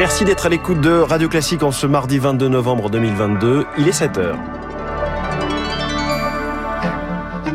[0.00, 3.66] Merci d'être à l'écoute de Radio Classique en ce mardi 22 novembre 2022.
[3.76, 4.38] Il est 7 heures.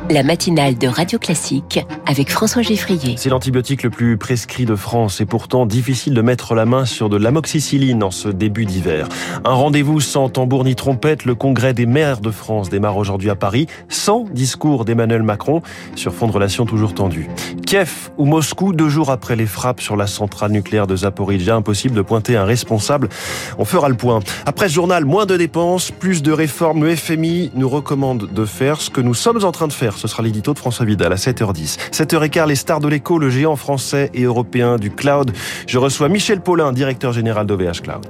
[0.10, 3.16] la matinale de Radio Classique avec François Geffrier.
[3.18, 7.10] C'est l'antibiotique le plus prescrit de France et pourtant difficile de mettre la main sur
[7.10, 9.10] de l'amoxicilline en ce début d'hiver.
[9.44, 13.36] Un rendez-vous sans tambour ni trompette, le congrès des maires de France démarre aujourd'hui à
[13.36, 15.62] Paris, sans discours d'Emmanuel Macron
[15.96, 17.28] sur fond de relations toujours tendues.
[17.66, 21.96] Kiev ou Moscou, deux jours après les frappes sur la centrale nucléaire de Zaporizhia, impossible
[21.96, 23.10] de pointer un responsable.
[23.58, 24.20] On fera le point.
[24.46, 26.84] Après ce journal, moins de dépenses, plus de réformes.
[26.84, 30.08] Le FMI nous recommande de faire ce que nous sommes en train de faire ce
[30.08, 31.78] sera l'édito de François Vidal à 7h10.
[31.92, 35.32] 7h15, les stars de l'écho, le géant français et européen du cloud.
[35.68, 38.06] Je reçois Michel Paulin, directeur général d'OVH Cloud.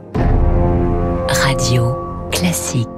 [1.30, 1.96] Radio
[2.32, 2.95] classique.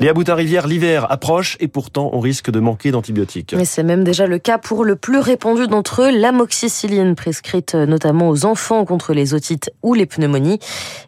[0.00, 3.52] Léa Boutin-Rivière, l'hiver approche et pourtant on risque de manquer d'antibiotiques.
[3.54, 8.30] Mais c'est même déjà le cas pour le plus répandu d'entre eux, l'amoxicilline, prescrite notamment
[8.30, 10.58] aux enfants contre les otites ou les pneumonies.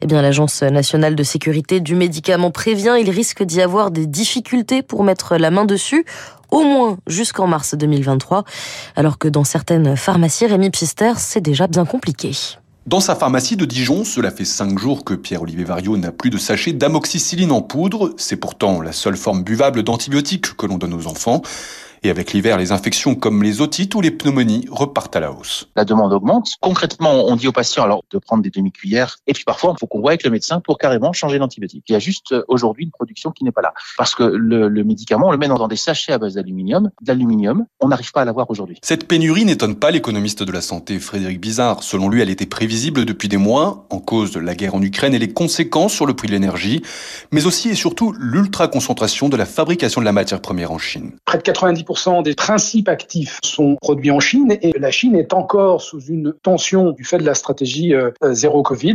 [0.02, 4.82] Eh bien, l'Agence nationale de sécurité du médicament prévient, il risque d'y avoir des difficultés
[4.82, 6.04] pour mettre la main dessus
[6.51, 8.45] au moins jusqu'en mars 2023,
[8.95, 12.32] alors que dans certaines pharmacies, Rémi Pister, c'est déjà bien compliqué.
[12.85, 16.37] Dans sa pharmacie de Dijon, cela fait cinq jours que Pierre-Olivier Vario n'a plus de
[16.37, 18.13] sachet d'amoxicilline en poudre.
[18.16, 21.43] C'est pourtant la seule forme buvable d'antibiotiques que l'on donne aux enfants.
[22.04, 25.68] Et avec l'hiver, les infections comme les otites ou les pneumonies repartent à la hausse.
[25.76, 26.56] La demande augmente.
[26.60, 29.18] Concrètement, on dit aux patients alors de prendre des demi-cuillères.
[29.28, 31.84] Et puis parfois, il faut qu'on voit avec le médecin pour carrément changer l'antibiotique.
[31.88, 33.73] Il y a juste euh, aujourd'hui une production qui n'est pas là.
[33.96, 36.90] Parce que le, le, médicament, on le met dans des sachets à base d'aluminium.
[37.02, 38.78] D'aluminium, on n'arrive pas à l'avoir aujourd'hui.
[38.82, 41.84] Cette pénurie n'étonne pas l'économiste de la santé Frédéric Bizarre.
[41.84, 45.14] Selon lui, elle était prévisible depuis des mois, en cause de la guerre en Ukraine
[45.14, 46.82] et les conséquences sur le prix de l'énergie,
[47.30, 51.12] mais aussi et surtout l'ultra-concentration de la fabrication de la matière première en Chine.
[51.24, 51.91] Près de 90%
[52.23, 56.93] des principes actifs sont produits en Chine et la Chine est encore sous une tension
[56.93, 58.95] du fait de la stratégie euh, zéro Covid.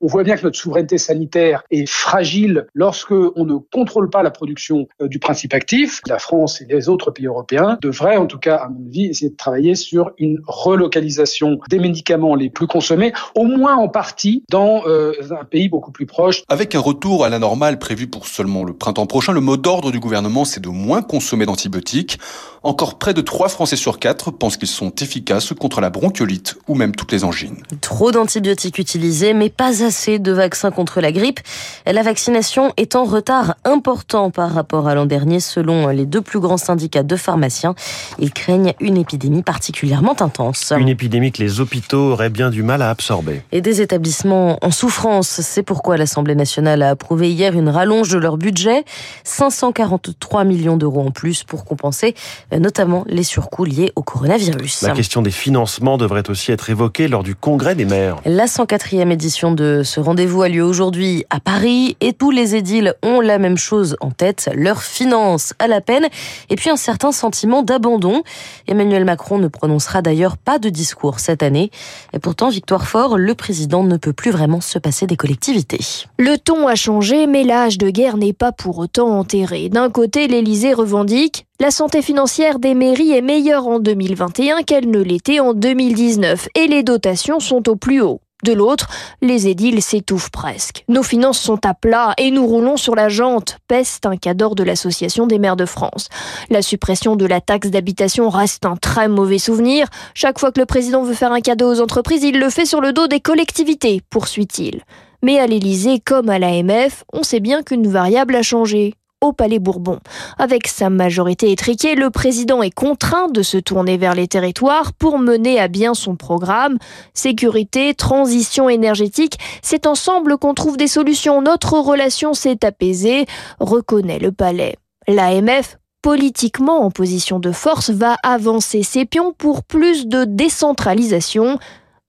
[0.00, 4.30] On voit bien que notre souveraineté sanitaire est fragile lorsque on ne contrôle pas la
[4.30, 6.00] production euh, du principe actif.
[6.06, 9.30] La France et les autres pays européens devraient, en tout cas à mon avis, essayer
[9.30, 14.82] de travailler sur une relocalisation des médicaments les plus consommés, au moins en partie dans
[14.86, 16.42] euh, un pays beaucoup plus proche.
[16.48, 19.90] Avec un retour à la normale prévu pour seulement le printemps prochain, le mot d'ordre
[19.90, 22.18] du gouvernement, c'est de moins consommer d'antibiotiques.
[22.62, 26.74] Encore près de 3 Français sur 4 pensent qu'ils sont efficaces contre la bronchiolite ou
[26.74, 27.58] même toutes les angines.
[27.80, 31.38] Trop d'antibiotiques utilisés, mais pas assez de vaccins contre la grippe.
[31.86, 36.40] La vaccination est en retard important par rapport à l'an dernier, selon les deux plus
[36.40, 37.76] grands syndicats de pharmaciens.
[38.18, 40.72] Ils craignent une épidémie particulièrement intense.
[40.76, 43.42] Une épidémie que les hôpitaux auraient bien du mal à absorber.
[43.52, 45.40] Et des établissements en souffrance.
[45.40, 48.84] C'est pourquoi l'Assemblée nationale a approuvé hier une rallonge de leur budget.
[49.22, 52.14] 543 millions d'euros en plus pour compenser
[52.52, 54.82] notamment les surcoûts liés au coronavirus.
[54.82, 58.16] La question des financements devrait aussi être évoquée lors du congrès des maires.
[58.24, 62.94] La 104e édition de ce rendez-vous a lieu aujourd'hui à Paris et tous les édiles
[63.02, 66.06] ont la même chose en tête, leurs finances à la peine
[66.50, 68.22] et puis un certain sentiment d'abandon.
[68.66, 71.70] Emmanuel Macron ne prononcera d'ailleurs pas de discours cette année.
[72.12, 75.80] Et pourtant, Victoire Fort, le président ne peut plus vraiment se passer des collectivités.
[76.18, 79.68] Le ton a changé, mais l'âge de guerre n'est pas pour autant enterré.
[79.68, 85.00] D'un côté, l'Élysée revendique la santé financière des mairies est meilleure en 2021 qu'elle ne
[85.00, 88.20] l'était en 2019 et les dotations sont au plus haut.
[88.44, 88.88] De l'autre,
[89.22, 90.84] les édiles s'étouffent presque.
[90.88, 94.62] Nos finances sont à plat et nous roulons sur la jante, peste un cadre de
[94.62, 96.10] l'Association des maires de France.
[96.50, 99.88] La suppression de la taxe d'habitation reste un très mauvais souvenir.
[100.12, 102.82] Chaque fois que le président veut faire un cadeau aux entreprises, il le fait sur
[102.82, 104.82] le dos des collectivités, poursuit-il.
[105.22, 109.58] Mais à l'Élysée comme à l'AMF, on sait bien qu'une variable a changé au Palais
[109.58, 109.98] Bourbon.
[110.38, 115.18] Avec sa majorité étriquée, le président est contraint de se tourner vers les territoires pour
[115.18, 116.78] mener à bien son programme.
[117.14, 121.42] Sécurité, transition énergétique, c'est ensemble qu'on trouve des solutions.
[121.42, 123.26] Notre relation s'est apaisée,
[123.60, 124.76] reconnaît le Palais.
[125.08, 131.58] L'AMF politiquement en position de force, va avancer ses pions pour plus de décentralisation,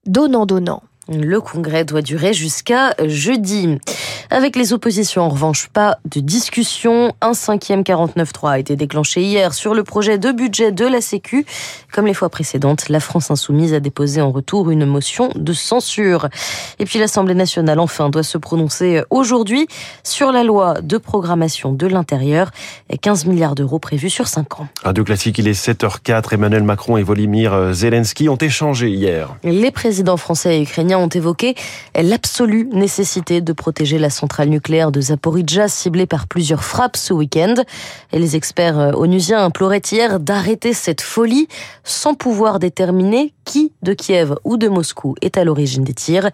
[0.05, 0.83] donnant-donnant.
[1.09, 3.77] Le congrès doit durer jusqu'à jeudi.
[4.29, 7.13] Avec les oppositions, en revanche, pas de discussion.
[7.21, 11.45] Un cinquième 49.3 a été déclenché hier sur le projet de budget de la Sécu.
[11.93, 16.27] Comme les fois précédentes, la France insoumise a déposé en retour une motion de censure.
[16.79, 19.67] Et puis l'Assemblée nationale, enfin, doit se prononcer aujourd'hui
[20.03, 22.51] sur la loi de programmation de l'intérieur.
[23.01, 24.67] 15 milliards d'euros prévus sur 5 ans.
[24.83, 26.33] Radio Classique, il est 7h04.
[26.33, 29.35] Emmanuel Macron et Volodymyr Zelensky ont échangé hier.
[29.43, 31.55] Les présidents français et ukrainiens Ont évoqué
[31.95, 37.55] l'absolue nécessité de protéger la centrale nucléaire de Zaporizhzhia ciblée par plusieurs frappes ce week-end.
[38.11, 41.47] Et les experts euh, onusiens imploraient hier d'arrêter cette folie
[41.83, 46.29] sans pouvoir déterminer qui de Kiev ou de Moscou est à l'origine des tirs.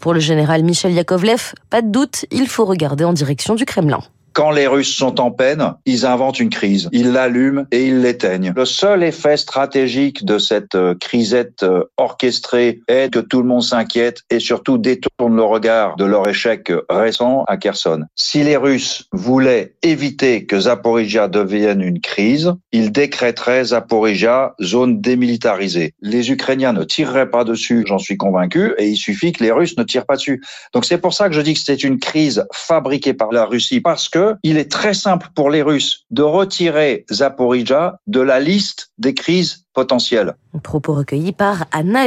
[0.00, 4.00] Pour le général Michel Yakovlev, pas de doute, il faut regarder en direction du Kremlin.
[4.32, 6.88] Quand les Russes sont en peine, ils inventent une crise.
[6.92, 8.52] Ils l'allument et ils l'éteignent.
[8.56, 13.62] Le seul effet stratégique de cette euh, crisette euh, orchestrée est que tout le monde
[13.62, 18.04] s'inquiète et surtout détourne le regard de leur échec récent à Kherson.
[18.16, 25.94] Si les Russes voulaient éviter que Zaporizhia devienne une crise, ils décréteraient Zaporizhia zone démilitarisée.
[26.00, 29.76] Les Ukrainiens ne tireraient pas dessus, j'en suis convaincu, et il suffit que les Russes
[29.76, 30.42] ne tirent pas dessus.
[30.72, 33.80] Donc c'est pour ça que je dis que c'est une crise fabriquée par la Russie
[33.80, 38.90] parce que il est très simple pour les Russes de retirer Zaporizhia de la liste
[38.98, 40.34] des crises potentielles.
[40.62, 42.06] Propos recueillis par Anna.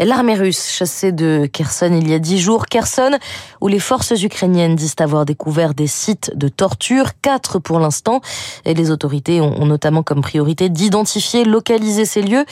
[0.00, 2.66] L'armée russe chassée de Kherson il y a dix jours.
[2.66, 3.18] Kherson,
[3.60, 8.20] où les forces ukrainiennes disent avoir découvert des sites de torture, quatre pour l'instant.
[8.64, 12.44] Et les autorités ont notamment comme priorité d'identifier, localiser ces lieux,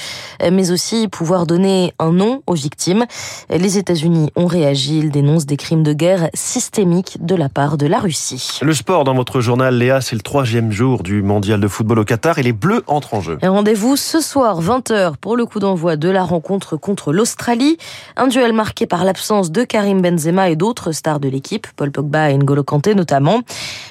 [0.50, 3.04] mais aussi pouvoir donner un nom aux victimes.
[3.48, 4.98] Les États-Unis ont réagi.
[4.98, 8.58] Ils dénoncent des crimes de guerre systémiques de la part de la Russie.
[8.60, 12.04] Le sport dans votre journal, Léa, c'est le troisième jour du mondial de football au
[12.04, 13.38] Qatar et les Bleus entrent en jeu.
[13.40, 17.35] Rendez-vous ce soir, 20h, pour le coup d'envoi de la rencontre contre l'Australie.
[17.36, 17.76] Australie.
[18.16, 22.30] Un duel marqué par l'absence de Karim Benzema et d'autres stars de l'équipe, Paul Pogba
[22.30, 23.42] et N'Golo Kanté notamment.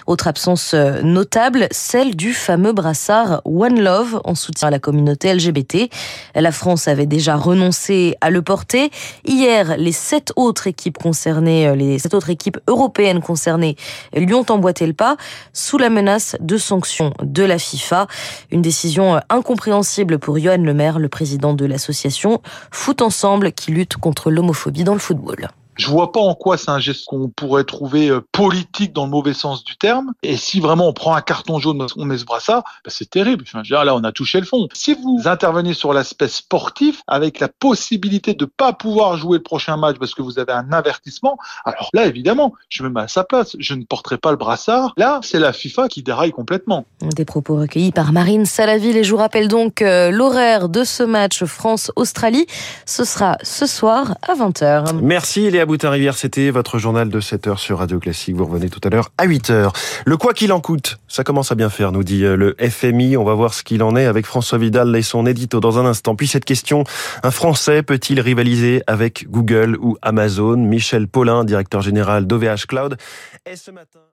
[0.07, 5.31] Autre absence euh, notable, celle du fameux brassard One Love en soutien à la communauté
[5.31, 5.91] LGBT.
[6.33, 8.89] La France avait déjà renoncé à le porter.
[9.25, 13.75] Hier, les sept autres équipes concernées, euh, les sept autres équipes européennes concernées
[14.15, 15.17] lui ont emboîté le pas
[15.53, 18.07] sous la menace de sanctions de la FIFA.
[18.49, 23.97] Une décision euh, incompréhensible pour Johan Lemaire, le président de l'association Foot Ensemble qui lutte
[23.97, 25.49] contre l'homophobie dans le football.
[25.77, 29.11] Je vois pas en quoi c'est un geste qu'on pourrait trouver euh, politique dans le
[29.11, 30.13] mauvais sens du terme.
[30.23, 33.43] Et si vraiment on prend un carton jaune, on met ce brassard, bah c'est terrible.
[33.47, 34.67] Enfin, là, on a touché le fond.
[34.73, 39.77] Si vous intervenez sur l'aspect sportif avec la possibilité de pas pouvoir jouer le prochain
[39.77, 43.23] match parce que vous avez un avertissement, alors là, évidemment, je me mets à sa
[43.23, 43.55] place.
[43.59, 44.93] Je ne porterai pas le brassard.
[44.97, 46.85] Là, c'est la FIFA qui déraille complètement.
[47.01, 48.97] Des propos recueillis par Marine Salaville.
[48.97, 52.45] Et je vous rappelle donc euh, l'horaire de ce match France-Australie.
[52.85, 55.01] Ce sera ce soir à 20h.
[55.01, 58.35] Merci Léa Boutin-Rivière, c'était votre journal de 7h sur Radio Classique.
[58.35, 59.73] Vous revenez tout à l'heure à 8h.
[60.05, 63.17] Le quoi qu'il en coûte, ça commence à bien faire, nous dit euh, le FMI.
[63.17, 65.85] On va voir ce qu'il en est avec François Vidal et son édito dans un
[65.85, 66.15] instant.
[66.15, 66.83] Puis cette question,
[67.23, 70.57] un Français peut-il rivaliser avec Google ou Amazon?
[70.57, 72.97] Michel Paulin, directeur général d'OVH Cloud,
[73.45, 74.05] est ce matin